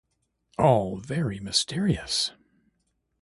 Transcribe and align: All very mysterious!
All 0.57 0.97
very 0.97 1.39
mysterious! 1.39 2.31